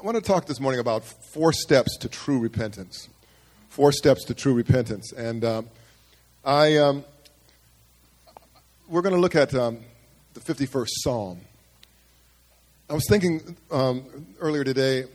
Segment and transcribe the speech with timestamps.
[0.00, 3.08] I want to talk this morning about four steps to true repentance.
[3.68, 5.12] Four steps to true repentance.
[5.12, 5.68] And um,
[6.44, 7.04] I, um,
[8.88, 9.80] we're going to look at um,
[10.34, 11.40] the 51st Psalm.
[12.88, 14.04] I was thinking um,
[14.38, 15.06] earlier today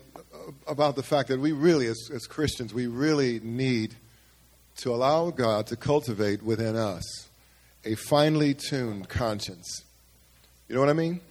[0.68, 3.96] about the fact that we really, as, as Christians, we really need
[4.78, 7.30] to allow God to cultivate within us
[7.86, 9.86] a finely tuned conscience.
[10.68, 11.22] You know what I mean?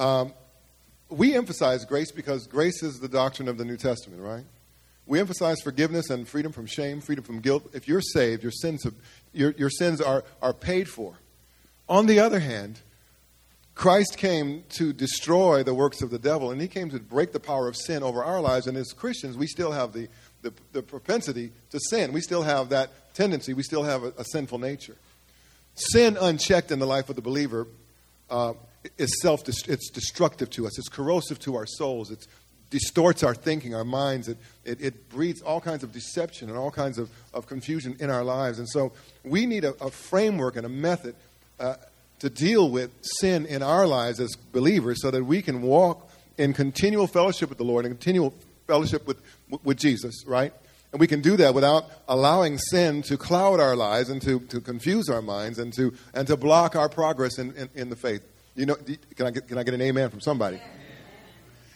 [0.00, 0.32] Um,
[1.14, 4.44] we emphasize grace because grace is the doctrine of the New Testament, right?
[5.06, 7.70] We emphasize forgiveness and freedom from shame, freedom from guilt.
[7.72, 8.94] If you're saved, your sins, have,
[9.32, 11.18] your, your sins are, are paid for.
[11.88, 12.80] On the other hand,
[13.74, 17.40] Christ came to destroy the works of the devil, and he came to break the
[17.40, 18.66] power of sin over our lives.
[18.66, 20.08] And as Christians, we still have the,
[20.42, 22.12] the, the propensity to sin.
[22.12, 23.52] We still have that tendency.
[23.52, 24.96] We still have a, a sinful nature.
[25.74, 27.66] Sin unchecked in the life of the believer
[28.30, 28.54] uh,
[28.98, 30.78] is self it's destructive to us.
[30.78, 32.10] It's corrosive to our souls.
[32.10, 32.26] It
[32.70, 34.28] distorts our thinking, our minds.
[34.28, 38.10] It, it, it, breeds all kinds of deception and all kinds of, of confusion in
[38.10, 38.58] our lives.
[38.58, 41.14] And so we need a, a framework and a method
[41.60, 41.76] uh,
[42.18, 46.52] to deal with sin in our lives as believers so that we can walk in
[46.52, 48.34] continual fellowship with the Lord and continual
[48.66, 49.20] fellowship with,
[49.62, 50.52] with Jesus, right?
[50.90, 54.60] And we can do that without allowing sin to cloud our lives and to, to
[54.60, 58.22] confuse our minds and to, and to block our progress in, in, in the faith.
[58.56, 58.76] You know,
[59.16, 60.60] can I get, can I get an amen from somebody?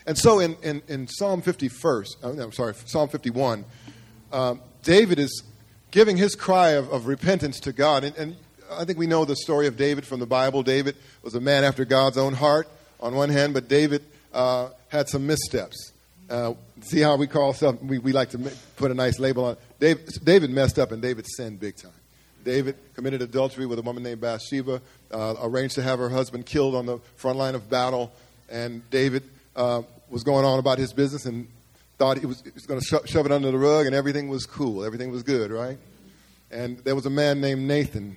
[0.07, 3.65] And so in, in, in Psalm 51st, oh, no, I'm sorry, Psalm 51,
[4.33, 5.43] um, David is
[5.91, 8.05] giving his cry of, of repentance to God.
[8.05, 8.37] And, and,
[8.71, 10.62] I think we know the story of David from the Bible.
[10.62, 12.69] David was a man after God's own heart
[13.01, 15.93] on one hand, but David uh, had some missteps.
[16.29, 19.56] Uh, see how we call stuff, we, we like to put a nice label on
[19.81, 21.93] David, David messed up and David sinned big time.
[22.49, 24.81] David committed adultery with a woman named Bathsheba,
[25.13, 28.11] uh, arranged to have her husband killed on the front line of battle,
[28.49, 29.23] and David
[29.55, 31.47] uh, was going on about his business and
[31.99, 34.47] thought he was, was going to sho- shove it under the rug, and everything was
[34.47, 35.77] cool, everything was good, right?
[36.51, 38.17] And there was a man named Nathan,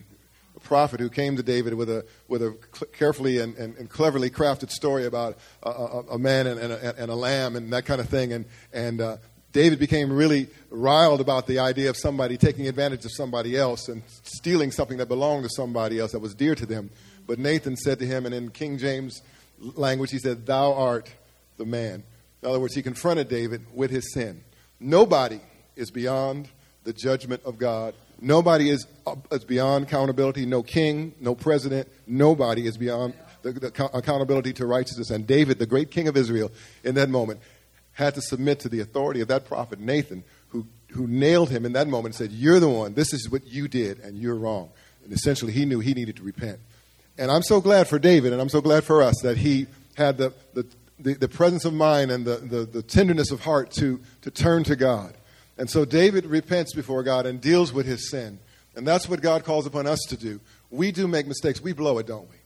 [0.55, 2.57] a prophet, who came to David with a with a
[2.93, 7.01] carefully and, and, and, cleverly crafted story about a, a, a man and, and, a,
[7.01, 9.17] and, a, lamb and that kind of thing, and and uh,
[9.51, 14.01] David became really riled about the idea of somebody taking advantage of somebody else and
[14.23, 16.89] stealing something that belonged to somebody else that was dear to them.
[17.27, 19.21] But Nathan said to him, and in King James
[19.59, 21.11] language, he said, Thou art
[21.57, 22.03] the man.
[22.41, 24.43] In other words, he confronted David with his sin.
[24.79, 25.39] Nobody
[25.75, 26.49] is beyond
[26.83, 27.93] the judgment of God.
[28.19, 28.87] Nobody is,
[29.31, 30.45] is beyond accountability.
[30.45, 35.09] No king, no president, nobody is beyond the, the accountability to righteousness.
[35.09, 36.51] And David, the great king of Israel,
[36.83, 37.39] in that moment,
[38.01, 41.73] had to submit to the authority of that prophet, Nathan, who, who nailed him in
[41.73, 42.93] that moment and said, You're the one.
[42.93, 44.69] This is what you did, and you're wrong.
[45.03, 46.59] And essentially, he knew he needed to repent.
[47.17, 50.17] And I'm so glad for David, and I'm so glad for us that he had
[50.17, 50.65] the, the,
[50.99, 54.63] the, the presence of mind and the, the, the tenderness of heart to, to turn
[54.65, 55.13] to God.
[55.57, 58.39] And so David repents before God and deals with his sin.
[58.75, 60.39] And that's what God calls upon us to do.
[60.69, 61.61] We do make mistakes.
[61.61, 62.37] We blow it, don't we?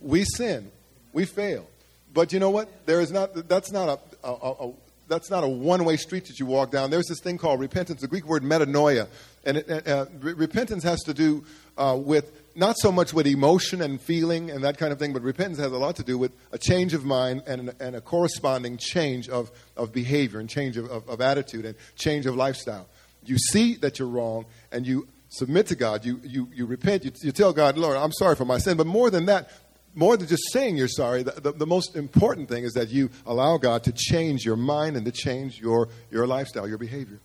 [0.00, 0.70] We sin.
[1.12, 1.68] We fail.
[2.12, 2.86] But you know what?
[2.86, 4.72] There is not, that's not a, a, a
[5.08, 6.90] that's not a one-way street that you walk down.
[6.90, 9.08] There's this thing called repentance, the Greek word metanoia,
[9.44, 11.44] and it, uh, re- repentance has to do
[11.76, 15.22] uh, with not so much with emotion and feeling and that kind of thing, but
[15.22, 18.78] repentance has a lot to do with a change of mind and, and a corresponding
[18.78, 22.88] change of, of behavior and change of, of, of attitude and change of lifestyle.
[23.24, 26.04] You see that you're wrong and you submit to God.
[26.04, 27.04] You, you, you repent.
[27.04, 28.76] You, you tell God, Lord, I'm sorry for my sin.
[28.76, 29.50] But more than that,
[29.96, 33.10] more than just saying you're sorry, the, the, the, most important thing is that you
[33.24, 37.18] allow God to change your mind and to change your, your lifestyle, your behavior.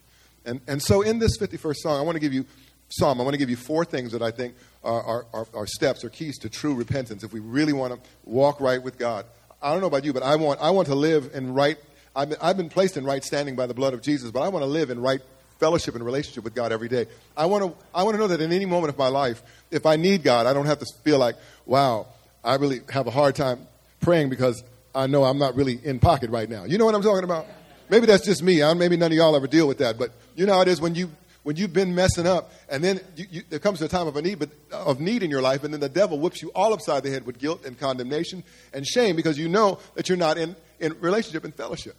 [0.45, 2.45] And, and so in this 51st song, I want to give you,
[2.87, 5.67] Psalm, I want to give you four things that I think are, are, are, are
[5.67, 9.25] steps or keys to true repentance if we really want to walk right with God.
[9.61, 11.77] I don't know about you, but I want, I want to live in right,
[12.15, 14.47] I've been, I've been placed in right standing by the blood of Jesus, but I
[14.47, 15.19] want to live in right
[15.59, 17.05] fellowship and relationship with God every day.
[17.35, 19.85] I want to, I want to know that in any moment of my life, if
[19.85, 22.07] I need God, I don't have to feel like, wow,
[22.43, 23.67] I really have a hard time
[23.99, 24.63] praying because
[24.93, 26.65] I know I'm not really in pocket right now.
[26.65, 27.45] You know what I'm talking about?
[27.89, 28.63] Maybe that's just me.
[28.63, 29.97] I, maybe none of y'all ever deal with that.
[29.97, 31.11] But you know how it is when you
[31.43, 34.21] when you've been messing up, and then you, you, there comes a time of a
[34.21, 37.01] need, but, of need in your life, and then the devil whips you all upside
[37.01, 38.43] the head with guilt and condemnation
[38.73, 41.95] and shame because you know that you're not in, in relationship and fellowship.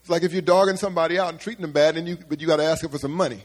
[0.00, 2.46] It's like if you're dogging somebody out and treating them bad, and you, but you
[2.46, 3.42] got to ask them for some money.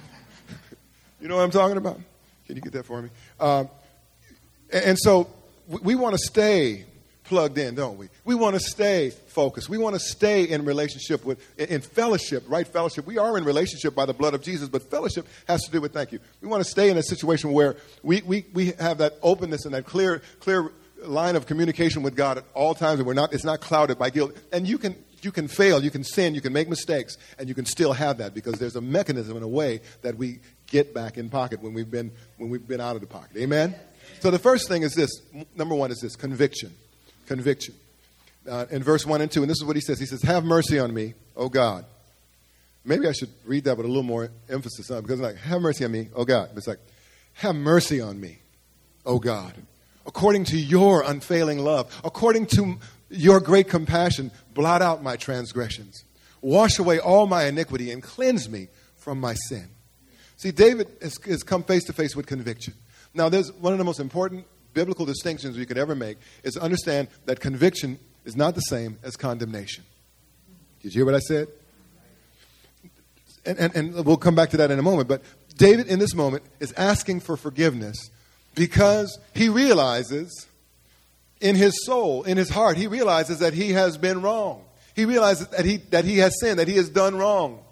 [1.20, 1.98] you know what I'm talking about?
[2.46, 3.10] Can you get that for me?
[3.40, 3.68] Um,
[4.72, 5.28] and so
[5.66, 6.84] we want to stay
[7.24, 8.08] plugged in, don't we?
[8.24, 9.68] We want to stay focused.
[9.68, 12.66] We want to stay in relationship with, in fellowship, right?
[12.66, 13.06] Fellowship.
[13.06, 15.92] We are in relationship by the blood of Jesus, but fellowship has to do with,
[15.92, 16.18] thank you.
[16.40, 19.74] We want to stay in a situation where we, we, we have that openness and
[19.74, 20.72] that clear, clear
[21.04, 24.10] line of communication with God at all times, and we're not, it's not clouded by
[24.10, 24.36] guilt.
[24.52, 27.54] And you can, you can fail, you can sin, you can make mistakes, and you
[27.54, 31.16] can still have that because there's a mechanism and a way that we get back
[31.16, 33.36] in pocket when we've been, when we've been out of the pocket.
[33.36, 33.74] Amen?
[34.20, 35.10] So the first thing is this
[35.54, 36.74] number one is this conviction.
[37.26, 37.74] Conviction.
[38.48, 40.44] Uh, in verse 1 and 2, and this is what he says He says, Have
[40.44, 41.84] mercy on me, O God.
[42.84, 45.36] Maybe I should read that with a little more emphasis on it because, it's like,
[45.36, 46.50] have mercy on me, O God.
[46.56, 46.80] It's like,
[47.34, 48.38] have mercy on me,
[49.06, 49.54] O God
[50.06, 52.78] according to your unfailing love, according to
[53.10, 56.04] your great compassion, blot out my transgressions.
[56.40, 59.68] Wash away all my iniquity and cleanse me from my sin.
[60.36, 62.74] See, David has, has come face to face with conviction.
[63.14, 66.62] Now, there's one of the most important biblical distinctions we could ever make is to
[66.62, 69.84] understand that conviction is not the same as condemnation.
[70.82, 71.48] Did you hear what I said?
[73.44, 75.08] And, and, and we'll come back to that in a moment.
[75.08, 75.22] But
[75.56, 78.10] David, in this moment, is asking for forgiveness
[78.54, 80.46] because he realizes
[81.40, 84.64] in his soul, in his heart, he realizes that he has been wrong.
[84.94, 87.62] He realizes that he, that he has sinned, that he has done wrong.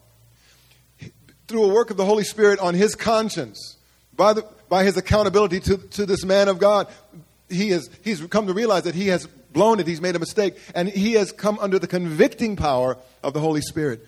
[1.46, 3.76] Through a work of the Holy Spirit on his conscience,
[4.14, 6.88] by, the, by his accountability to, to this man of God,
[7.48, 10.56] he has, he's come to realize that he has blown it, he's made a mistake,
[10.74, 14.06] and he has come under the convicting power of the Holy Spirit.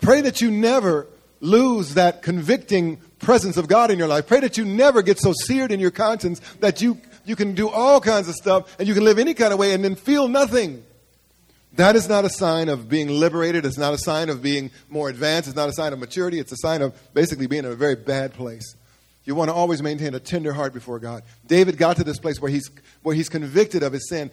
[0.00, 1.06] Pray that you never
[1.40, 4.26] lose that convicting presence of God in your life.
[4.26, 7.68] Pray that you never get so seared in your conscience that you, you can do
[7.68, 10.28] all kinds of stuff and you can live any kind of way and then feel
[10.28, 10.82] nothing.
[11.74, 13.64] That is not a sign of being liberated.
[13.64, 15.48] It's not a sign of being more advanced.
[15.48, 16.38] It's not a sign of maturity.
[16.38, 18.74] It's a sign of basically being in a very bad place.
[19.24, 21.22] You want to always maintain a tender heart before God.
[21.46, 22.70] David got to this place where he's,
[23.02, 24.30] where he's convicted of his sin.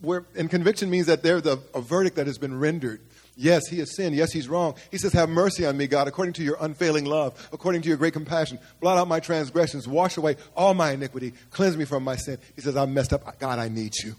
[0.00, 3.00] Where, and conviction means that there's a, a verdict that has been rendered.
[3.36, 4.14] Yes, he has sinned.
[4.14, 4.74] Yes, he's wrong.
[4.90, 7.96] He says, Have mercy on me, God, according to your unfailing love, according to your
[7.96, 8.58] great compassion.
[8.80, 12.38] Blot out my transgressions, wash away all my iniquity, cleanse me from my sin.
[12.54, 13.38] He says, I'm messed up.
[13.38, 14.14] God, I need you.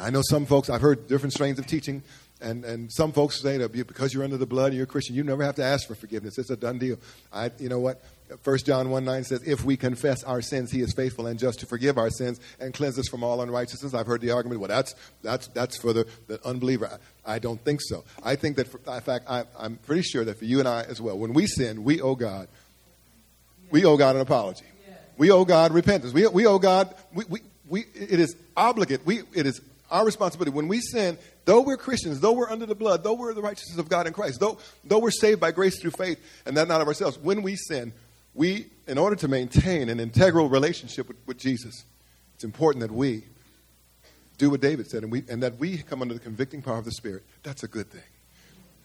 [0.00, 2.02] I know some folks, I've heard different strains of teaching,
[2.40, 5.14] and, and some folks say that because you're under the blood and you're a Christian,
[5.14, 6.36] you never have to ask for forgiveness.
[6.38, 6.98] It's a done deal.
[7.32, 8.02] I, you know what?
[8.42, 11.60] 1 John 1 9 says, If we confess our sins, he is faithful and just
[11.60, 13.92] to forgive our sins and cleanse us from all unrighteousness.
[13.92, 16.98] I've heard the argument, well, that's, that's, that's for the, the unbeliever.
[17.26, 18.04] I, I don't think so.
[18.22, 20.82] I think that, for, in fact, I, I'm pretty sure that for you and I
[20.82, 22.48] as well, when we sin, we owe God.
[23.70, 24.64] We owe God an apology.
[25.16, 26.12] We owe God repentance.
[26.12, 29.04] We, we owe God, we, we, we, it is obligate.
[29.04, 29.60] We, it is
[29.90, 30.50] our responsibility.
[30.50, 33.78] When we sin, though we're Christians, though we're under the blood, though we're the righteousness
[33.78, 36.80] of God in Christ, though, though we're saved by grace through faith, and that not
[36.80, 37.92] of ourselves, when we sin,
[38.34, 41.84] we, in order to maintain an integral relationship with, with Jesus,
[42.34, 43.24] it's important that we
[44.38, 46.84] do what David said and, we, and that we come under the convicting power of
[46.84, 47.22] the Spirit.
[47.42, 48.02] That's a good thing.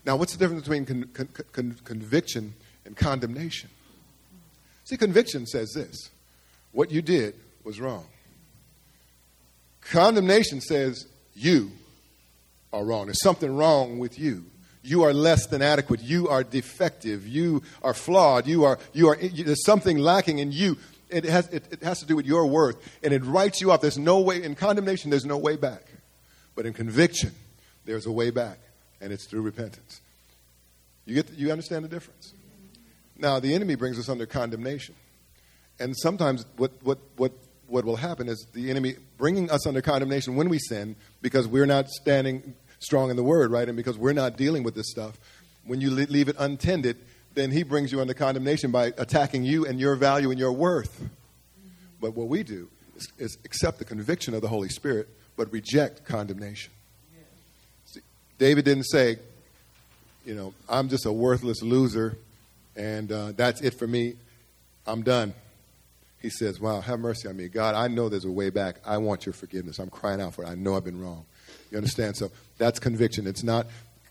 [0.05, 2.53] Now, what's the difference between con, con, con, conviction
[2.85, 3.69] and condemnation?
[4.85, 6.09] See, conviction says this
[6.71, 8.05] what you did was wrong.
[9.81, 11.71] Condemnation says you
[12.71, 13.07] are wrong.
[13.07, 14.45] There's something wrong with you.
[14.89, 16.01] You are less than adequate.
[16.01, 17.27] You are defective.
[17.27, 18.47] You are flawed.
[18.47, 20.77] You are, you are, there's something lacking in you.
[21.09, 22.75] It has, it, it has to do with your worth.
[23.03, 23.81] And it writes you off.
[23.81, 25.83] There's no way, in condemnation, there's no way back.
[26.55, 27.33] But in conviction,
[27.85, 28.57] there's a way back.
[28.99, 30.01] And it's through repentance.
[31.05, 32.33] You, get, the, you understand the difference?
[33.15, 34.95] Now, the enemy brings us under condemnation.
[35.79, 37.33] And sometimes what, what, what,
[37.67, 41.67] what will happen is the enemy bringing us under condemnation when we sin because we're
[41.67, 43.67] not standing strong in the word, right?
[43.67, 45.19] And because we're not dealing with this stuff,
[45.65, 46.97] when you leave it untended,
[47.35, 51.07] then he brings you under condemnation by attacking you and your value and your worth.
[52.01, 56.05] But what we do is, is accept the conviction of the Holy Spirit, but reject
[56.05, 56.71] condemnation.
[57.85, 58.01] See,
[58.37, 59.17] David didn't say,
[60.25, 62.17] you know, I'm just a worthless loser,
[62.75, 64.15] and uh, that's it for me.
[64.87, 65.33] I'm done.
[66.21, 67.47] He says, Wow, have mercy on me.
[67.47, 68.77] God, I know there's a way back.
[68.85, 69.79] I want your forgiveness.
[69.79, 70.47] I'm crying out for it.
[70.47, 71.25] I know I've been wrong.
[71.71, 72.17] You understand?
[72.17, 73.27] So that's conviction.
[73.27, 73.67] It's not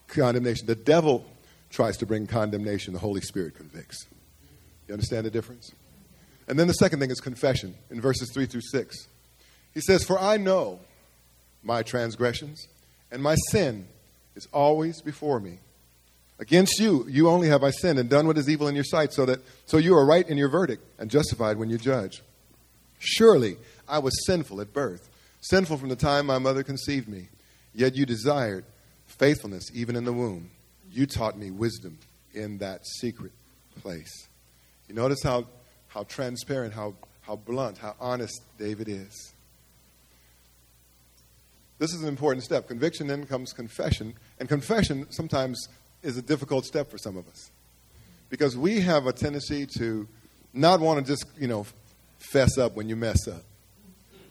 [0.09, 0.67] condemnation.
[0.67, 1.25] The devil
[1.71, 4.07] tries to bring condemnation, the Holy Spirit convicts.
[4.87, 5.71] You understand the difference?
[6.47, 8.97] And then the second thing is confession in verses 3 through 6.
[9.75, 10.81] He says, For I know
[11.62, 12.67] my transgressions,
[13.11, 13.87] and my sin
[14.35, 15.59] is always before me.
[16.41, 19.12] Against you, you only have I sinned and done what is evil in your sight,
[19.12, 22.23] so that so you are right in your verdict and justified when you judge.
[22.99, 23.57] Surely
[23.88, 25.11] I was sinful at birth,
[25.41, 27.29] sinful from the time my mother conceived me.
[27.79, 28.65] Yet you desired
[29.07, 30.51] faithfulness even in the womb.
[30.91, 31.97] You taught me wisdom
[32.35, 33.31] in that secret
[33.81, 34.27] place.
[34.89, 35.47] You notice how,
[35.87, 39.33] how transparent, how, how blunt, how honest David is.
[41.79, 42.67] This is an important step.
[42.67, 44.15] Conviction then comes confession.
[44.41, 45.69] And confession sometimes
[46.03, 47.53] is a difficult step for some of us.
[48.29, 50.09] Because we have a tendency to
[50.53, 51.65] not want to just, you know,
[52.33, 53.45] fess up when you mess up.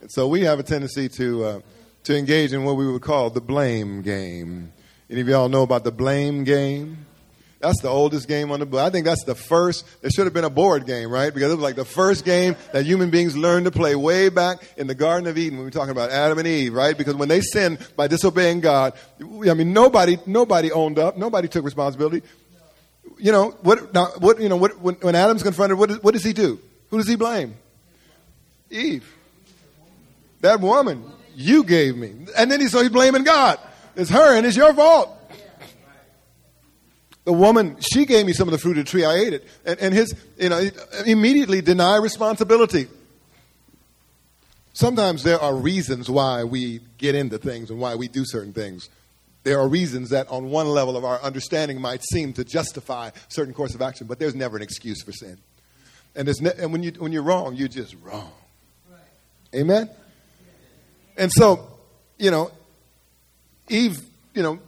[0.01, 1.60] And so we have a tendency to, uh,
[2.07, 4.71] to engage in what we would call the blame game.
[5.09, 7.05] Any of y'all know about the blame game?
[7.59, 8.83] That's the oldest game on the board.
[8.83, 9.85] I think that's the first.
[10.01, 11.33] There should have been a board game, right?
[11.33, 14.59] Because it was like the first game that human beings learned to play way back
[14.77, 16.97] in the Garden of Eden when we're talking about Adam and Eve, right?
[16.97, 21.17] Because when they sinned by disobeying God, I mean, nobody, nobody owned up.
[21.17, 22.25] Nobody took responsibility.
[23.17, 26.23] You know, what, now, what, you know, what, when, when Adam's confronted, what, what does
[26.23, 26.57] he do?
[26.89, 27.55] Who does he blame?
[28.69, 29.13] Eve.
[30.39, 31.03] That woman
[31.38, 32.13] you gave me.
[32.38, 33.60] And then he, so he's blaming God.
[33.96, 35.17] It's her and it's your fault
[37.27, 39.46] the woman, she gave me some of the fruit of the tree, I ate it.
[39.65, 40.65] And, and his, you know,
[41.06, 42.88] immediately deny responsibility.
[44.72, 48.88] Sometimes there are reasons why we get into things and why we do certain things.
[49.44, 53.53] There are reasons that, on one level of our understanding, might seem to justify certain
[53.53, 55.38] course of action, but there's never an excuse for sin.
[56.15, 58.32] And, ne- and when, you, when you're wrong, you're just wrong.
[58.89, 59.60] Right.
[59.60, 59.89] Amen?
[61.17, 61.67] And so,
[62.17, 62.51] you know,
[63.69, 64.00] Eve,
[64.33, 64.59] you know,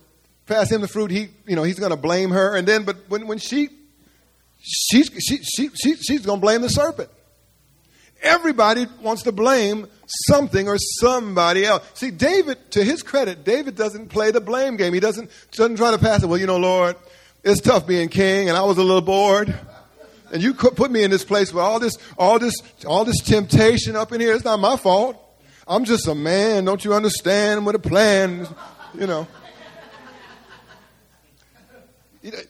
[0.45, 2.55] pass him the fruit, he, you know, he's going to blame her.
[2.55, 3.69] And then, but when, when she,
[4.59, 7.09] she's, she, she, she, she's going to blame the serpent.
[8.21, 9.87] Everybody wants to blame
[10.27, 11.89] something or somebody else.
[11.93, 14.93] See, David, to his credit, David doesn't play the blame game.
[14.93, 16.25] He doesn't, doesn't try to pass it.
[16.27, 16.97] Well, you know, Lord,
[17.43, 19.57] it's tough being king, and I was a little bored.
[20.33, 22.53] And you put me in this place with all this, all this,
[22.85, 24.33] all this temptation up in here.
[24.33, 25.17] It's not my fault.
[25.69, 26.65] I'm just a man.
[26.65, 27.63] Don't you understand?
[27.63, 28.47] With a plan,
[28.95, 29.27] you know.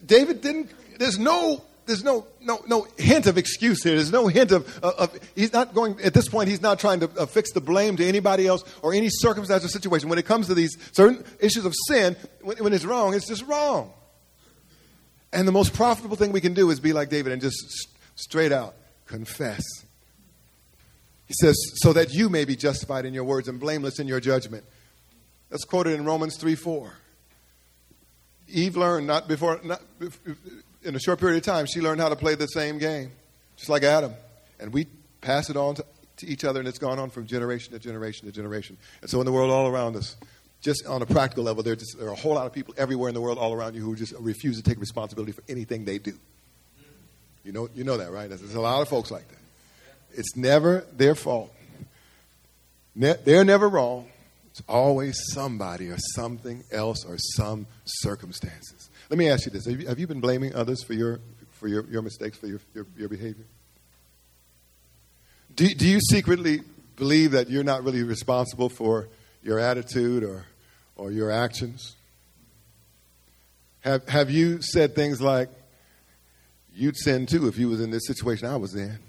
[0.06, 3.96] David didn't, there's no, there's no, no, no hint of excuse here.
[3.96, 7.10] There's no hint of, of, he's not going, at this point, he's not trying to
[7.20, 10.08] uh, fix the blame to anybody else or any circumstance or situation.
[10.08, 13.46] When it comes to these certain issues of sin, when, when it's wrong, it's just
[13.46, 13.92] wrong.
[15.34, 18.54] And the most profitable thing we can do is be like David and just straight
[18.54, 19.64] out confess.
[21.30, 24.20] He says, so that you may be justified in your words and blameless in your
[24.20, 24.64] judgment.
[25.52, 26.92] That's quoted in Romans 3 4.
[28.48, 29.80] Eve learned not before, not,
[30.84, 33.12] in a short period of time, she learned how to play the same game,
[33.58, 34.14] just like Adam.
[34.60, 34.88] And we
[35.22, 35.86] pass it on to,
[36.18, 38.76] to each other, and it's gone on from generation to generation to generation.
[39.02, 40.16] And so, in the world all around us,
[40.62, 43.08] just on a practical level, there, just, there are a whole lot of people everywhere
[43.08, 46.00] in the world all around you who just refuse to take responsibility for anything they
[46.00, 46.18] do.
[47.44, 48.28] You know, you know that, right?
[48.28, 49.39] There's a lot of folks like that.
[50.14, 51.54] It's never their fault.
[52.96, 54.10] Ne- they're never wrong.
[54.52, 58.90] It's always somebody or something else or some circumstances.
[59.10, 61.20] Let me ask you this have you, have you been blaming others for your,
[61.52, 63.46] for your, your mistakes, for your, your, your behavior?
[65.56, 66.62] Do, do you secretly
[66.96, 69.08] believe that you're not really responsible for
[69.44, 70.46] your attitude or,
[70.96, 71.96] or your actions?
[73.82, 75.50] Have, have you said things like,
[76.76, 79.00] you'd sin too if you was in this situation I was in?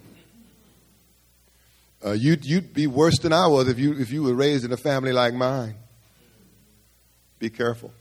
[2.04, 4.72] Uh, you'd, you'd be worse than I was if you, if you were raised in
[4.72, 5.74] a family like mine.
[7.38, 7.92] Be careful.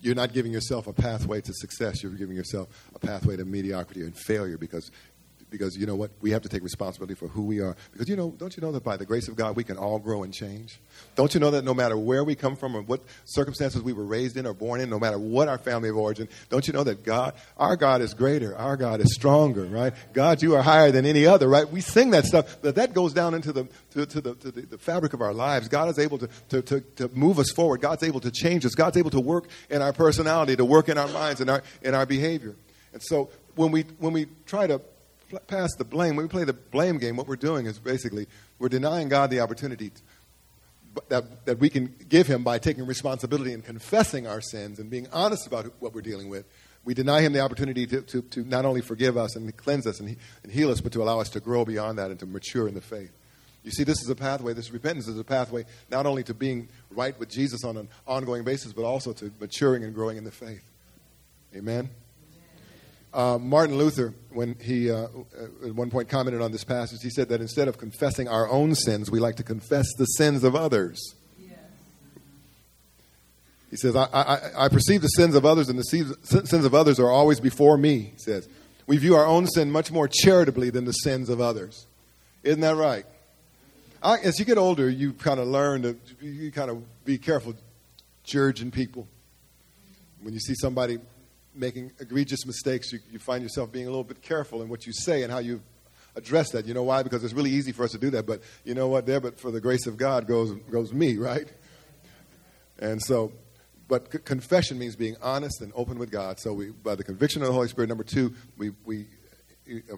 [0.00, 2.02] You're not giving yourself a pathway to success.
[2.02, 4.90] You're giving yourself a pathway to mediocrity and failure because
[5.50, 6.10] because you know what?
[6.20, 7.76] We have to take responsibility for who we are.
[7.92, 9.98] Because you know, don't you know that by the grace of God we can all
[9.98, 10.80] grow and change?
[11.14, 14.04] Don't you know that no matter where we come from or what circumstances we were
[14.04, 16.84] raised in or born in, no matter what our family of origin, don't you know
[16.84, 19.92] that God, our God is greater, our God is stronger, right?
[20.12, 21.68] God, you are higher than any other, right?
[21.68, 24.60] We sing that stuff, but that goes down into the to, to the, to the,
[24.62, 25.68] the, fabric of our lives.
[25.68, 27.80] God is able to, to, to, to move us forward.
[27.80, 28.74] God's able to change us.
[28.74, 31.94] God's able to work in our personality, to work in our minds, and our in
[31.94, 32.54] our behavior.
[32.92, 34.80] And so when we when we try to
[35.46, 38.26] pass the blame, when we play the blame game, what we're doing is basically
[38.58, 40.02] we're denying God the opportunity to,
[41.08, 45.06] that, that we can give Him by taking responsibility and confessing our sins and being
[45.12, 46.46] honest about what we're dealing with.
[46.84, 50.00] We deny Him the opportunity to, to, to not only forgive us and cleanse us
[50.00, 52.66] and, and heal us, but to allow us to grow beyond that and to mature
[52.66, 53.12] in the faith.
[53.64, 56.68] You see, this is a pathway, this repentance is a pathway not only to being
[56.90, 60.30] right with Jesus on an ongoing basis, but also to maturing and growing in the
[60.30, 60.64] faith.
[61.54, 61.90] Amen?
[63.12, 65.08] Uh, Martin Luther, when he uh,
[65.64, 68.74] at one point commented on this passage, he said that instead of confessing our own
[68.74, 71.14] sins, we like to confess the sins of others.
[73.70, 76.98] He says, I, I, I, perceive the sins of others, and the sins of others
[76.98, 78.48] are always before me, he says.
[78.86, 81.86] We view our own sin much more charitably than the sins of others.
[82.42, 83.04] Isn't that right?
[84.02, 87.54] I, as you get older, you kind of learn to you kind of be careful
[88.24, 89.06] judging people.
[90.22, 90.98] When you see somebody
[91.58, 94.92] making egregious mistakes, you, you find yourself being a little bit careful in what you
[94.92, 95.60] say and how you
[96.16, 96.66] address that.
[96.66, 97.02] You know why?
[97.02, 98.26] Because it's really easy for us to do that.
[98.26, 99.06] But you know what?
[99.06, 101.48] There, but for the grace of God goes goes me, right?
[102.78, 103.32] And so,
[103.88, 106.38] but c- confession means being honest and open with God.
[106.38, 109.06] So we, by the conviction of the Holy Spirit, number two, we we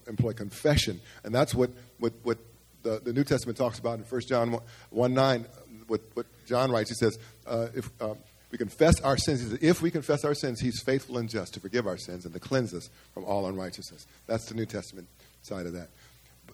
[0.07, 2.39] employ confession, and that's what what what
[2.83, 5.47] the, the New Testament talks about in 1 John 1, 1 9,
[5.87, 8.15] what, what John writes, he says, uh, if uh,
[8.51, 11.61] we confess our sins, says, if we confess our sins, he's faithful and just to
[11.61, 14.07] forgive our sins and to cleanse us from all unrighteousness.
[14.27, 15.07] That's the New Testament
[15.43, 15.89] side of that.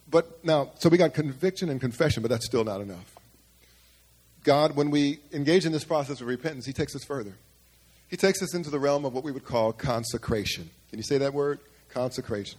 [0.09, 3.15] But now, so we got conviction and confession, but that's still not enough.
[4.43, 7.33] God, when we engage in this process of repentance, he takes us further.
[8.07, 10.69] He takes us into the realm of what we would call consecration.
[10.89, 11.59] Can you say that word?
[11.89, 12.57] Consecration.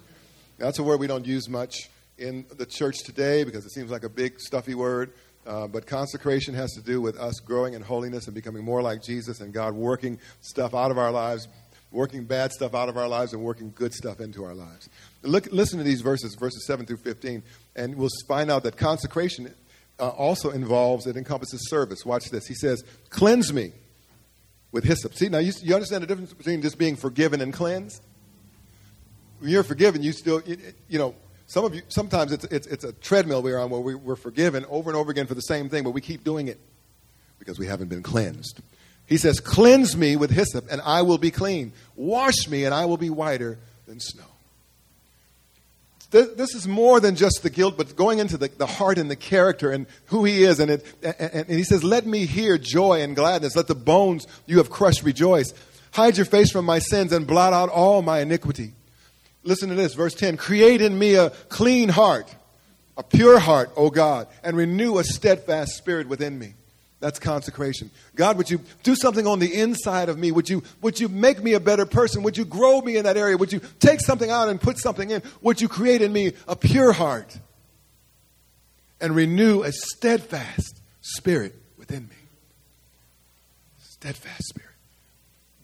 [0.59, 4.03] That's a word we don't use much in the church today because it seems like
[4.03, 5.13] a big, stuffy word.
[5.49, 9.03] Uh, but consecration has to do with us growing in holiness and becoming more like
[9.03, 11.49] Jesus and God working stuff out of our lives,
[11.91, 14.91] working bad stuff out of our lives and working good stuff into our lives.
[15.23, 17.43] Look, listen to these verses, verses 7 through 15,
[17.77, 19.55] and we'll find out that consecration
[19.99, 22.05] uh, also involves, it encompasses service.
[22.05, 22.47] Watch this.
[22.47, 23.73] He says, Cleanse me
[24.71, 25.15] with hyssop.
[25.15, 28.03] See, now you, you understand the difference between just being forgiven and cleansed?
[29.39, 30.59] When you're forgiven, you still, you,
[30.91, 31.15] you know,
[31.49, 34.67] some of you, sometimes it's, it's, it's a treadmill we're on where we, we're forgiven
[34.69, 36.61] over and over again for the same thing, but we keep doing it
[37.39, 38.61] because we haven't been cleansed.
[39.07, 41.73] He says, Cleanse me with hyssop, and I will be clean.
[41.97, 44.25] Wash me, and I will be whiter than snow.
[46.11, 49.17] This is more than just the guilt, but going into the, the heart and the
[49.17, 50.59] character and who he is.
[50.61, 53.57] And, it, and, and he says, Let me hear joy and gladness.
[53.57, 55.53] Let the bones you have crushed rejoice.
[55.93, 58.73] Hide your face from my sins and blot out all my iniquity.
[59.49, 62.35] Listen to this, verse 10 Create in me a clean heart,
[62.99, 66.53] a pure heart, O God, and renew a steadfast spirit within me.
[67.01, 67.91] That's consecration.
[68.15, 70.33] God, would you do something on the inside of me?
[70.33, 72.23] Would you, would you make me a better person?
[72.25, 73.39] Would you grow me in that area?
[73.39, 75.23] Would you take something out and put something in?
[75.41, 77.39] Would you create in me a pure heart
[79.01, 82.17] and renew a steadfast spirit within me?
[83.79, 84.68] Steadfast spirit.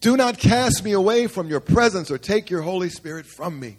[0.05, 3.79] Do not cast me away from your presence or take your Holy Spirit from me.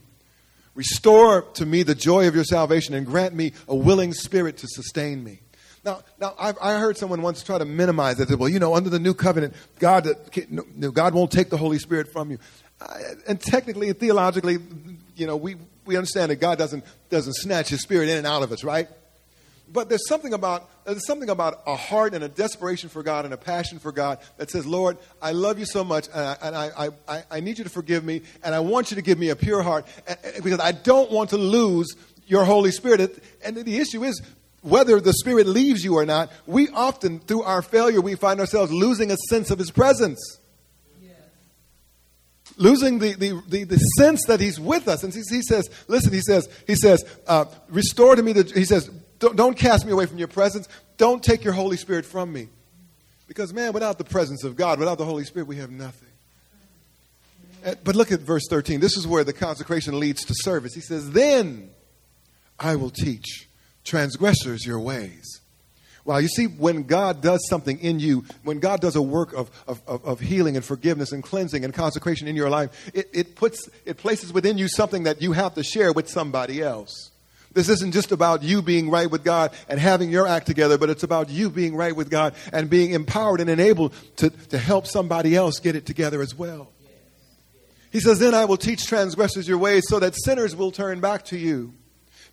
[0.73, 4.67] Restore to me the joy of your salvation and grant me a willing spirit to
[4.67, 5.41] sustain me.
[5.83, 8.39] Now, now I've, I heard someone once try to minimize it.
[8.39, 12.11] Well, you know, under the new covenant, God, uh, God won't take the Holy Spirit
[12.11, 12.39] from you.
[13.27, 14.57] And technically, and theologically,
[15.15, 18.41] you know, we, we understand that God doesn't, doesn't snatch his spirit in and out
[18.41, 18.87] of us, right?
[19.71, 23.33] But there's something about there's something about a heart and a desperation for God and
[23.33, 26.55] a passion for God that says, Lord, I love you so much, and I, and
[26.55, 29.29] I, I, I need you to forgive me, and I want you to give me
[29.29, 29.87] a pure heart,
[30.43, 31.95] because I don't want to lose
[32.27, 33.23] your Holy Spirit.
[33.43, 34.21] And the issue is,
[34.61, 38.71] whether the Spirit leaves you or not, we often, through our failure, we find ourselves
[38.71, 40.39] losing a sense of His presence.
[42.57, 45.03] Losing the, the, the, the, sense that He's with us.
[45.03, 48.65] And he, he says, listen, He says, He says, uh, restore to me the, He
[48.65, 50.67] says, don't, don't cast me away from your presence.
[50.97, 52.49] Don't take your Holy Spirit from me.
[53.27, 56.09] Because, man, without the presence of God, without the Holy Spirit, we have nothing.
[57.65, 58.79] Uh, but look at verse 13.
[58.79, 60.73] This is where the consecration leads to service.
[60.75, 61.71] He says, Then
[62.59, 63.49] I will teach
[63.83, 65.41] transgressors your ways.
[66.03, 69.49] Well, you see, when God does something in you, when God does a work of,
[69.67, 73.67] of, of healing and forgiveness and cleansing and consecration in your life, it, it, puts,
[73.85, 77.09] it places within you something that you have to share with somebody else.
[77.55, 80.89] This isn't just about you being right with God and having your act together, but
[80.89, 84.85] it's about you being right with God and being empowered and enabled to, to help
[84.85, 86.69] somebody else get it together as well.
[87.93, 91.23] He says, Then I will teach transgressors your ways so that sinners will turn back
[91.25, 91.73] to you.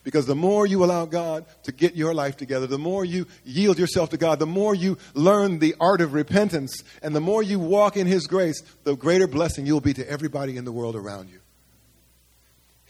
[0.03, 3.79] Because the more you allow God to get your life together, the more you yield
[3.79, 7.61] yourself to God, the more you learn the art of repentance, and the more you
[7.61, 11.29] walk in His grace, the greater blessing you'll be to everybody in the world around
[11.29, 11.42] you.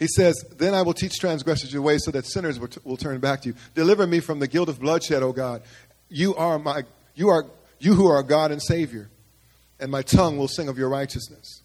[0.03, 2.97] He says, Then I will teach transgressors your ways so that sinners will, t- will
[2.97, 3.55] turn back to you.
[3.77, 5.63] Deliver me from the guilt of bloodshed, O God.
[6.09, 6.83] You are my,
[7.15, 7.45] you are,
[7.79, 9.09] you who are God and Savior,
[9.79, 11.63] and my tongue will sing of your righteousness.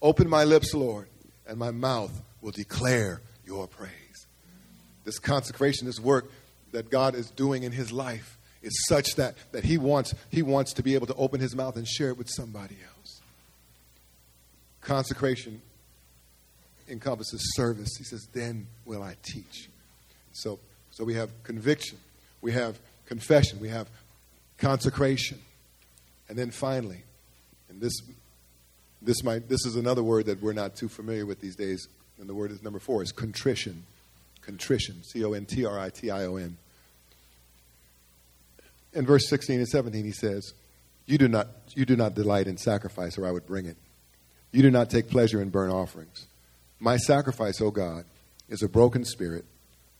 [0.00, 1.08] Open my lips, Lord,
[1.46, 3.90] and my mouth will declare your praise
[5.04, 6.32] this consecration, this work
[6.72, 10.72] that God is doing in his life is such that, that he, wants, he wants
[10.72, 13.20] to be able to open his mouth and share it with somebody else.
[14.80, 15.60] Consecration
[16.88, 17.90] encompasses service.
[17.96, 19.68] He says, Then will I teach.
[20.32, 20.58] So,
[20.90, 21.98] so we have conviction,
[22.40, 23.88] we have confession, we have
[24.58, 25.38] consecration.
[26.28, 27.02] And then finally,
[27.68, 27.92] and this,
[29.02, 32.28] this, might, this is another word that we're not too familiar with these days, and
[32.28, 33.84] the word is number four, is contrition
[34.44, 36.56] contrition, C O N T R I T I O N.
[38.92, 40.54] In verse 16 and 17, he says,
[41.06, 43.76] you do, not, you do not delight in sacrifice, or I would bring it.
[44.52, 46.26] You do not take pleasure in burnt offerings.
[46.80, 48.04] My sacrifice, O God,
[48.48, 49.44] is a broken spirit,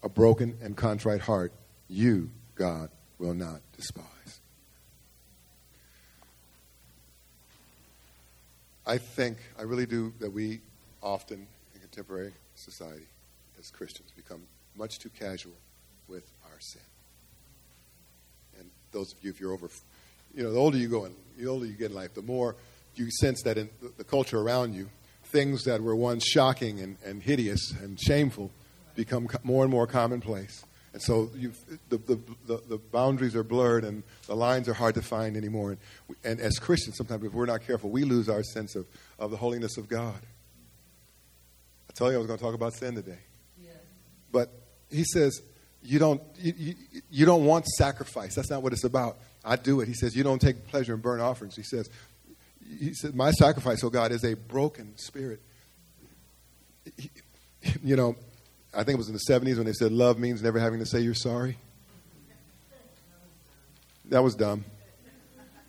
[0.03, 1.53] a broken and contrite heart.
[1.89, 4.41] You, God, will not despise.
[8.87, 10.61] I think, I really do, that we
[11.03, 13.07] often in contemporary society
[13.59, 14.43] as Christians become
[14.77, 15.55] much too casual
[16.09, 16.83] with our sin.
[18.59, 19.71] And those of you, if you're over,
[20.35, 22.57] you know, the older you go in, the older you get in life, the more
[22.95, 24.89] you sense that in the culture around you,
[25.35, 28.53] things that were once shocking and, and hideous and shameful
[28.95, 30.65] become more and more commonplace.
[30.93, 31.27] And so
[31.89, 35.73] the, the, the, the, boundaries are blurred and the lines are hard to find anymore.
[35.73, 35.79] And,
[36.23, 38.87] and as Christians, sometimes if we're not careful, we lose our sense of,
[39.19, 40.15] of the holiness of God.
[41.91, 43.19] I tell you I was going to talk about sin today.
[43.61, 43.71] Yeah.
[44.31, 44.53] But
[44.89, 45.43] he says,
[45.83, 46.75] you don't, you, you,
[47.11, 48.37] you don't want sacrifice.
[48.37, 49.19] That's not what it's about.
[49.45, 49.89] I do it.
[49.89, 51.57] He says, you don't take pleasure in burnt offerings.
[51.57, 51.91] He says,
[52.79, 55.41] he said, my sacrifice, oh God, is a broken spirit.
[57.83, 58.15] You know,
[58.75, 60.87] I think it was in the 70s when they said love means never having to
[60.87, 61.57] say you're sorry.
[64.11, 64.67] That was dumb.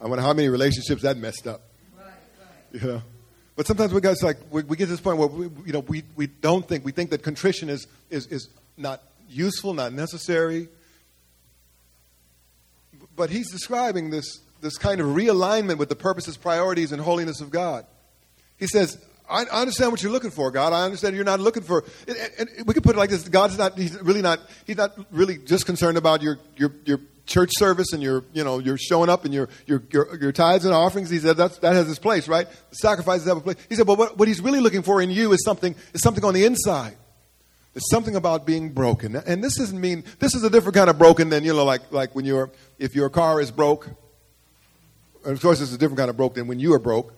[0.01, 1.61] I wonder how many relationships that messed up.
[1.97, 2.81] Right, right.
[2.81, 3.01] You know?
[3.55, 5.79] But sometimes we guys like we, we, get to this point where we, you know
[5.79, 10.67] we, we don't think we think that contrition is, is is not useful, not necessary.
[13.15, 17.51] But he's describing this this kind of realignment with the purposes, priorities, and holiness of
[17.51, 17.85] God.
[18.57, 18.97] He says,
[19.29, 20.73] I, understand what you're looking for, God.
[20.73, 21.83] I understand you're not looking for.
[22.07, 23.77] And, and we could put it like this: God's not.
[23.77, 24.39] He's really not.
[24.65, 28.59] He's not really just concerned about your your your church service and your you know
[28.59, 31.09] you're showing up and your your your, your tithes and offerings.
[31.09, 32.47] He said that's, that has its place, right?
[32.69, 33.57] The sacrifices have a place.
[33.67, 36.23] He said, but what, what he's really looking for in you is something is something
[36.23, 36.95] on the inside.
[37.73, 40.97] There's something about being broken, and this doesn't mean this is a different kind of
[40.97, 43.89] broken than you know like like when you're if your car is broke.
[45.25, 47.13] Of course, it's a different kind of broke than when you are broke.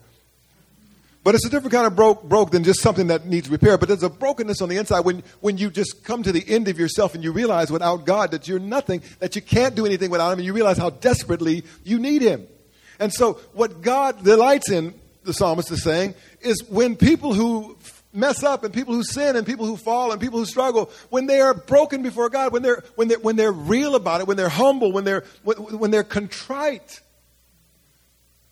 [1.24, 3.76] But it's a different kind of broke, broke than just something that needs repair.
[3.76, 6.68] But there's a brokenness on the inside when, when you just come to the end
[6.68, 10.10] of yourself and you realize without God that you're nothing, that you can't do anything
[10.10, 12.46] without Him, and you realize how desperately you need Him.
[12.98, 14.94] And so, what God delights in,
[15.24, 17.76] the psalmist is saying, is when people who
[18.14, 21.26] mess up and people who sin and people who fall and people who struggle when
[21.26, 24.38] they are broken before God when they're when they're when they're real about it when
[24.38, 27.02] they're humble when they're when, when they're contrite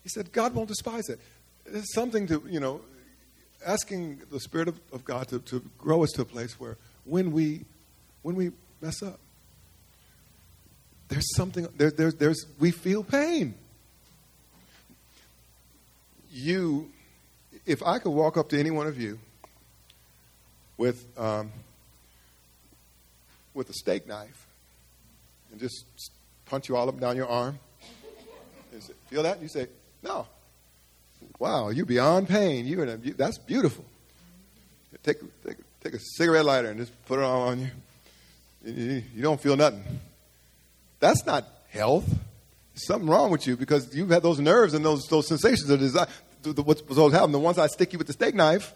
[0.07, 1.19] he said God won't despise it
[1.73, 2.81] it's something to, you know,
[3.65, 7.31] asking the Spirit of, of God to, to grow us to a place where when
[7.31, 7.65] we,
[8.21, 9.19] when we mess up,
[11.09, 13.53] there's something, there, there, there's, we feel pain.
[16.31, 16.91] You,
[17.65, 19.19] if I could walk up to any one of you
[20.77, 21.51] with, um,
[23.53, 24.45] with a steak knife
[25.51, 25.85] and just
[26.45, 27.57] punch you all up down your arm,
[29.09, 29.41] feel that?
[29.41, 29.67] You say,
[30.03, 30.27] no,
[31.39, 32.65] Wow, you're beyond pain.
[32.65, 33.85] You're in a, that's beautiful.
[35.03, 37.67] Take, take, take a cigarette lighter and just put it on you.
[38.65, 39.83] You, you don't feel nothing.
[40.99, 42.09] That's not health.
[42.73, 46.07] Something wrong with you because you've had those nerves and those, those sensations of desire.
[46.43, 47.31] What's supposed to happen?
[47.31, 48.73] The ones I stick you with the steak knife,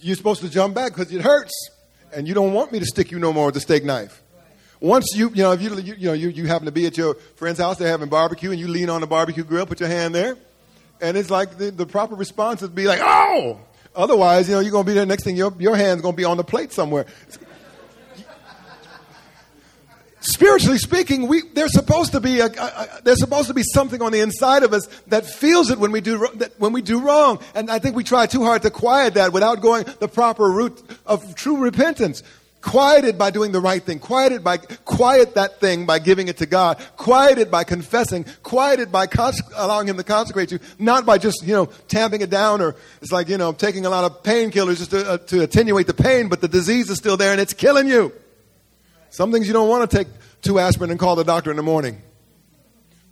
[0.00, 1.70] you're supposed to jump back because it hurts.
[2.14, 4.22] And you don't want me to stick you no more with the steak knife.
[4.80, 6.96] Once you, you know, if you, you, you know, you, you happen to be at
[6.96, 9.88] your friend's house, they're having barbecue, and you lean on the barbecue grill, put your
[9.88, 10.36] hand there,
[11.00, 13.60] and it's like the, the proper response is be like, oh!
[13.94, 15.06] Otherwise, you know, you're going to be there.
[15.06, 17.06] Next thing, your, your hand's going to be on the plate somewhere.
[20.20, 24.02] Spiritually speaking, we, there's supposed to be a, a, a, there's supposed to be something
[24.02, 27.00] on the inside of us that feels it when we do that, when we do
[27.00, 30.50] wrong, and I think we try too hard to quiet that without going the proper
[30.50, 32.24] route of true repentance.
[32.66, 34.00] Quieted by doing the right thing.
[34.00, 36.84] Quieted by, quiet that thing by giving it to God.
[36.96, 38.24] Quieted by confessing.
[38.42, 40.58] Quieted by cons- allowing Him to consecrate you.
[40.76, 43.88] Not by just, you know, tamping it down or it's like, you know, taking a
[43.88, 47.16] lot of painkillers just to, uh, to attenuate the pain, but the disease is still
[47.16, 48.12] there and it's killing you.
[49.10, 50.08] Some things you don't want to take
[50.42, 52.02] two aspirin and call the doctor in the morning.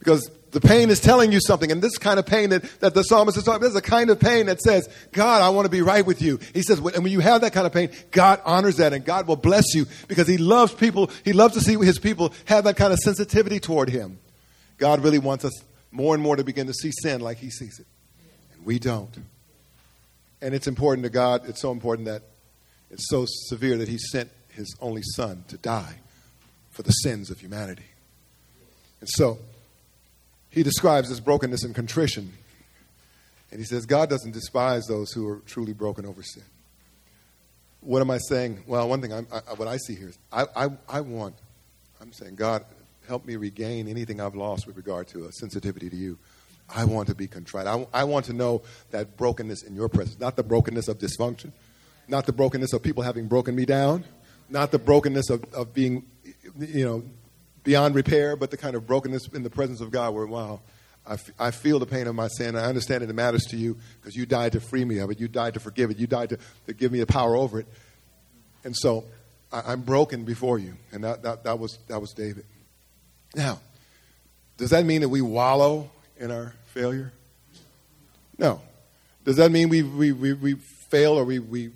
[0.01, 1.73] Because the pain is telling you something.
[1.73, 4.09] And this kind of pain that, that the psalmist is talking about, is a kind
[4.09, 6.39] of pain that says, God, I want to be right with you.
[6.55, 9.27] He says, and when you have that kind of pain, God honors that and God
[9.27, 11.11] will bless you because he loves people.
[11.25, 14.21] He loves to see his people have that kind of sensitivity toward him.
[14.79, 15.53] God really wants us
[15.91, 17.87] more and more to begin to see sin like he sees it.
[18.55, 19.11] And we don't.
[20.41, 22.23] And it's important to God, it's so important that
[22.93, 25.97] it's so severe that he sent his only son to die
[26.71, 27.87] for the sins of humanity.
[29.01, 29.39] And so,
[30.55, 32.33] he describes this brokenness and contrition.
[33.51, 36.45] And he says, God doesn't despise those who are truly broken over sin.
[37.81, 38.63] What am I saying?
[38.67, 39.21] Well, one thing I,
[39.57, 41.35] what I see here is I, I, I want,
[42.01, 42.65] I'm saying, God,
[43.09, 46.19] help me regain anything I've lost with regard to a sensitivity to you.
[46.75, 47.67] I want to be contrite.
[47.67, 48.63] I, I want to know
[48.93, 51.51] that brokenness in your presence, not the brokenness of dysfunction,
[52.07, 54.05] not the brokenness of people having broken me down,
[54.49, 56.07] not the brokenness of, of being,
[56.59, 57.03] you know,
[57.65, 60.61] beyond repair, but the kind of brokenness in the presence of God where, wow,
[61.07, 62.57] I, f- I feel the pain of my sin.
[62.57, 65.19] I understand it matters to you because you died to free me of it.
[65.19, 65.99] You died to forgive it.
[65.99, 67.67] You died to, to give me the power over it.
[68.65, 69.05] And so
[69.53, 70.77] I, am broken before you.
[70.93, 72.45] And that, that, that, was, that was David.
[73.35, 73.61] Now,
[74.57, 77.13] does that mean that we wallow in our failure?
[78.39, 78.61] No.
[79.25, 81.71] Does that mean we, we, we, we fail or we, we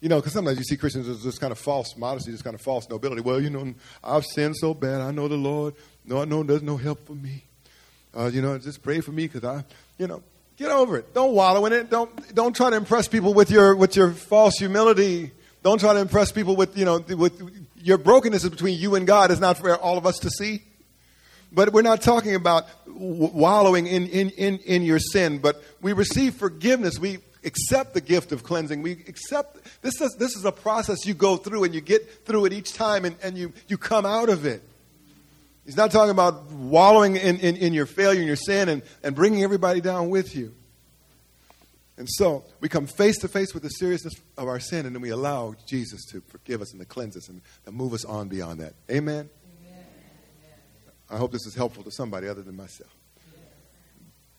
[0.00, 2.54] you know, because sometimes you see Christians as this kind of false modesty, this kind
[2.54, 3.20] of false nobility.
[3.20, 5.00] Well, you know, I've sinned so bad.
[5.00, 5.74] I know the Lord.
[6.04, 7.44] No, I know there's no help for me.
[8.16, 9.64] Uh, you know, just pray for me because I,
[9.98, 10.22] you know,
[10.56, 11.12] get over it.
[11.14, 11.90] Don't wallow in it.
[11.90, 15.32] Don't don't try to impress people with your with your false humility.
[15.62, 19.06] Don't try to impress people with you know with your brokenness is between you and
[19.06, 19.30] God.
[19.30, 20.62] Is not for all of us to see.
[21.50, 26.34] But we're not talking about wallowing in, in, in, in your sin, but we receive
[26.34, 26.98] forgiveness.
[26.98, 28.82] We accept the gift of cleansing.
[28.82, 32.46] We accept this is, this is a process you go through and you get through
[32.46, 34.62] it each time and, and you, you come out of it.
[35.64, 39.14] He's not talking about wallowing in, in, in your failure and your sin and, and
[39.14, 40.54] bringing everybody down with you.
[41.98, 45.02] And so we come face to face with the seriousness of our sin, and then
[45.02, 48.28] we allow Jesus to forgive us and to cleanse us and to move us on
[48.28, 48.74] beyond that.
[48.88, 49.28] Amen?
[49.64, 49.84] Amen.
[51.10, 52.94] I hope this is helpful to somebody other than myself.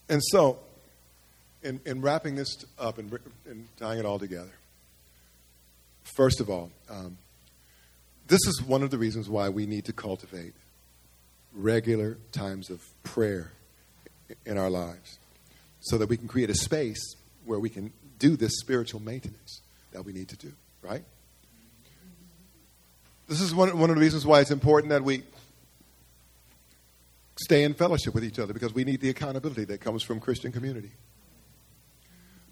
[0.08, 0.60] And so,
[1.64, 4.52] in, in wrapping this up and, and tying it all together,
[6.04, 7.18] first of all, um,
[8.28, 10.54] this is one of the reasons why we need to cultivate
[11.54, 13.52] regular times of prayer
[14.46, 15.18] in our lives
[15.82, 20.06] so that we can create a space where we can do this spiritual maintenance that
[20.06, 20.52] we need to do,
[20.84, 21.04] right?
[23.28, 25.24] This is one, one of the reasons why it's important that we
[27.40, 30.52] stay in fellowship with each other because we need the accountability that comes from Christian
[30.52, 30.92] community.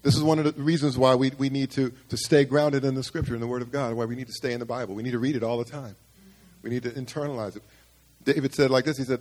[0.08, 2.94] This is one of the reasons why we, we need to, to stay grounded in
[2.94, 4.94] the Scripture, in the Word of God, why we need to stay in the Bible.
[4.94, 5.96] We need to read it all the time.
[6.62, 7.62] We need to internalize it.
[8.24, 9.20] David said like this He said,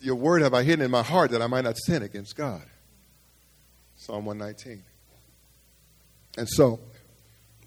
[0.00, 2.62] Your word have I hidden in my heart that I might not sin against God.
[3.96, 4.82] Psalm 119.
[6.38, 6.80] And so,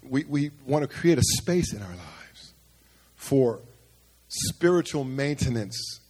[0.02, 2.54] we, we want to create a space in our lives
[3.14, 3.60] for
[4.26, 6.00] spiritual maintenance,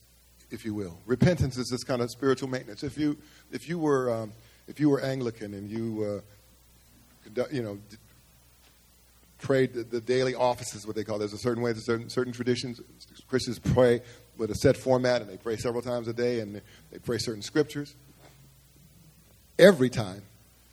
[0.50, 1.00] if you will.
[1.04, 2.82] Repentance is this kind of spiritual maintenance.
[2.82, 3.18] If you,
[3.52, 4.32] if you, were, um,
[4.68, 6.22] if you were Anglican and you,
[7.36, 7.78] uh, you know,
[9.38, 11.16] prayed the, the, daily offices, what they call.
[11.16, 11.20] It.
[11.20, 12.80] There's a certain way, there's certain, certain traditions.
[13.28, 14.00] Christians pray
[14.38, 17.42] with a set format, and they pray several times a day, and they, pray certain
[17.42, 17.94] scriptures.
[19.58, 20.22] Every time,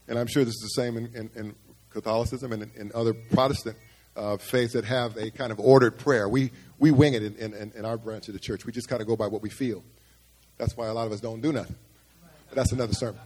[0.08, 1.56] and I'm sure this is the same in, in, in
[1.92, 3.78] Catholicism and in, in other Protestant
[4.16, 6.28] uh, faiths that have a kind of ordered prayer.
[6.28, 8.66] We, we wing it in, in, in our branch of the church.
[8.66, 9.84] We just kind of go by what we feel.
[10.58, 11.76] That's why a lot of us don't do nothing.
[12.50, 13.20] But that's another sermon.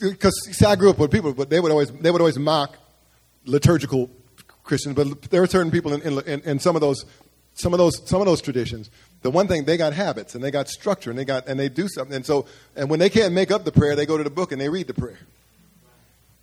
[0.00, 2.76] Because see, I grew up with people, but they would always they would always mock
[3.44, 4.10] liturgical
[4.62, 4.94] Christians.
[4.94, 7.04] But there are certain people in, in, in some of those
[7.54, 8.90] some of those some of those traditions.
[9.22, 11.68] The one thing they got habits and they got structure and they got and they
[11.68, 12.14] do something.
[12.14, 14.52] And so and when they can't make up the prayer, they go to the book
[14.52, 15.18] and they read the prayer.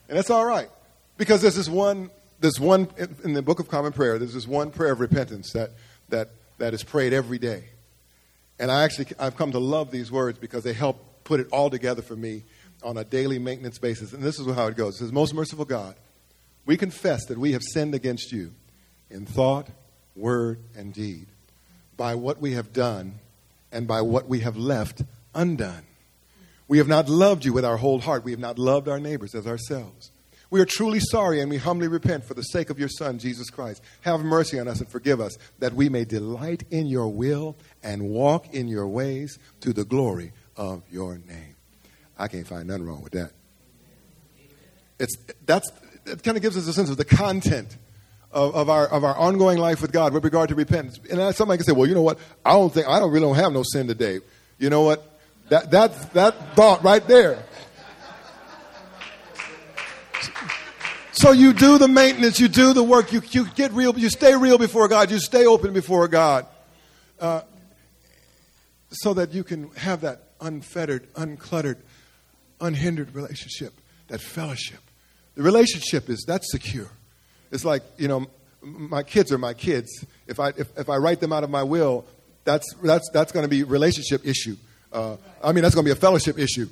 [0.10, 0.70] And that's all right
[1.18, 2.90] because there's this one there's one
[3.24, 4.20] in the Book of Common Prayer.
[4.20, 5.72] There's this one prayer of repentance that
[6.10, 7.66] that that is prayed every day.
[8.60, 11.70] And I actually I've come to love these words because they help put it all
[11.70, 12.44] together for me
[12.86, 14.14] on a daily maintenance basis.
[14.14, 14.96] And this is how it goes.
[14.96, 15.96] It says, Most merciful God,
[16.66, 18.54] we confess that we have sinned against you
[19.10, 19.68] in thought,
[20.16, 21.28] word, and deed,
[21.98, 23.16] by what we have done
[23.72, 25.02] and by what we have left
[25.34, 25.84] undone.
[26.68, 28.24] We have not loved you with our whole heart.
[28.24, 30.12] We have not loved our neighbors as ourselves.
[30.50, 33.50] We are truly sorry and we humbly repent for the sake of your Son, Jesus
[33.50, 33.82] Christ.
[34.02, 38.10] Have mercy on us and forgive us, that we may delight in your will and
[38.10, 41.55] walk in your ways to the glory of your name.
[42.18, 43.32] I can't find nothing wrong with that.
[45.00, 45.70] It's, that's,
[46.06, 47.78] it kind of gives us a sense of the content
[48.32, 51.00] of, of, our, of our ongoing life with God with regard to repentance.
[51.10, 52.20] And somebody can say, well, you know what?
[52.46, 54.20] I don't think, I don't really don't have no sin today.
[54.58, 55.20] You know what?
[55.50, 57.44] That, that, that thought right there.
[61.12, 64.36] So you do the maintenance, you do the work, you, you get real, you stay
[64.36, 66.46] real before God, you stay open before God,
[67.22, 67.42] uh,
[68.90, 71.78] so that you can have that unfettered, uncluttered
[72.60, 73.74] unhindered relationship,
[74.08, 74.80] that fellowship.
[75.36, 76.90] The relationship is that's secure.
[77.52, 78.28] It's like, you know,
[78.62, 80.06] my kids are my kids.
[80.28, 82.06] If I, if, if I write them out of my will,
[82.44, 84.56] that's, that's, that's going to be relationship issue.
[84.92, 86.68] Uh, I mean, that's going to be a fellowship issue.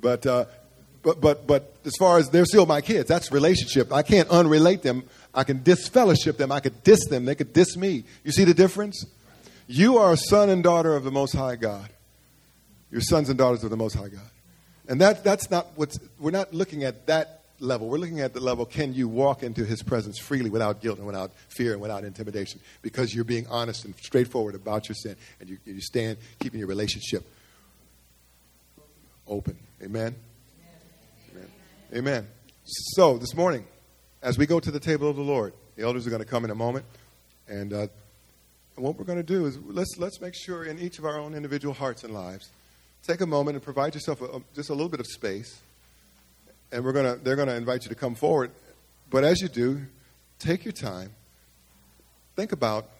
[0.00, 0.46] But, uh,
[1.02, 3.92] but, but, but as far as they're still my kids, that's relationship.
[3.92, 5.04] I can't unrelate them.
[5.34, 6.50] I can disfellowship them.
[6.50, 7.24] I could diss them.
[7.24, 8.04] They could diss me.
[8.24, 9.04] You see the difference?
[9.66, 11.90] You are a son and daughter of the Most High God.
[12.90, 14.30] You're sons and daughters of the Most High God.
[14.88, 17.88] And that, that's not what's, we're not looking at that level.
[17.88, 21.06] We're looking at the level can you walk into his presence freely without guilt and
[21.06, 25.48] without fear and without intimidation because you're being honest and straightforward about your sin and
[25.48, 27.24] you, you stand keeping your relationship
[29.26, 29.56] open.
[29.82, 30.14] Amen?
[31.32, 31.50] Amen.
[31.94, 32.26] Amen.
[32.64, 33.64] So, this morning,
[34.22, 36.44] as we go to the table of the Lord, the elders are going to come
[36.44, 36.84] in a moment.
[37.48, 37.86] And uh,
[38.76, 41.34] what we're going to do is let's, let's make sure in each of our own
[41.34, 42.50] individual hearts and lives,
[43.06, 45.60] take a moment and provide yourself a, just a little bit of space.
[46.72, 48.50] And we're gonna, they're going to invite you to come forward.
[49.08, 49.82] But as you do,
[50.38, 51.10] take your time.
[52.34, 52.90] Think about,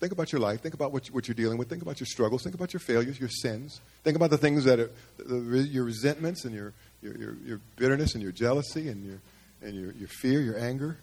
[0.00, 0.60] think about your life.
[0.60, 1.68] Think about what, you, what you're dealing with.
[1.68, 2.42] Think about your struggles.
[2.42, 3.80] Think about your failures, your sins.
[4.02, 8.14] Think about the things that are the, your resentments and your, your, your, your bitterness
[8.14, 9.20] and your jealousy and your,
[9.62, 10.96] and your, your fear, your anger.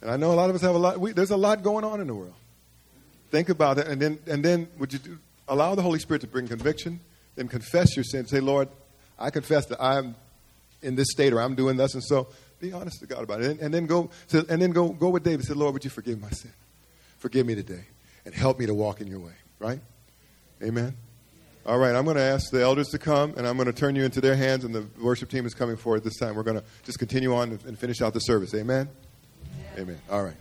[0.00, 1.84] And I know a lot of us have a lot, we, there's a lot going
[1.84, 2.34] on in the world.
[3.30, 6.26] Think about it, and then, and then would you do, allow the Holy Spirit to
[6.26, 7.00] bring conviction?
[7.34, 8.26] Then confess your sin.
[8.26, 8.68] Say, Lord,
[9.18, 10.14] I confess that I'm
[10.82, 11.94] in this state or I'm doing this.
[11.94, 12.28] And so
[12.60, 13.50] be honest to God about it.
[13.50, 15.46] And, and then go and then go, go with David.
[15.46, 16.52] Say, Lord, would you forgive my sin?
[17.18, 17.84] Forgive me today
[18.24, 19.34] and help me to walk in your way.
[19.58, 19.80] Right?
[20.62, 20.96] Amen.
[21.64, 23.94] All right, I'm going to ask the elders to come, and I'm going to turn
[23.94, 26.34] you into their hands, and the worship team is coming forward this time.
[26.34, 28.52] We're going to just continue on and finish out the service.
[28.52, 28.88] Amen?
[29.74, 29.82] Amen.
[29.82, 30.00] Amen.
[30.10, 30.34] All right.